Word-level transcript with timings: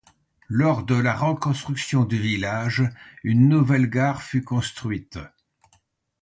Lors 0.47 0.83
de 0.83 0.95
la 0.95 1.13
reconstruction 1.15 2.05
du 2.05 2.17
village, 2.19 2.89
une 3.23 3.47
nouvelle 3.47 3.87
gare 3.87 4.23
fut 4.23 4.43
construite. 4.43 5.19